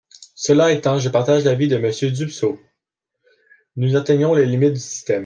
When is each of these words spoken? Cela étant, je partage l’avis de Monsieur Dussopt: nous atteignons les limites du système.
Cela 0.33 0.71
étant, 0.71 0.97
je 0.97 1.09
partage 1.09 1.43
l’avis 1.43 1.67
de 1.67 1.77
Monsieur 1.77 2.09
Dussopt: 2.09 2.57
nous 3.75 3.95
atteignons 3.95 4.33
les 4.33 4.47
limites 4.47 4.73
du 4.73 4.79
système. 4.79 5.19